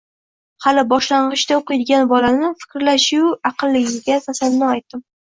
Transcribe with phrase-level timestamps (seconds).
[0.65, 5.05] Hali boshlangʻichda oʻqiydigan bolani, fikrlashi-yu, aqlliligiga tasanno aytdim.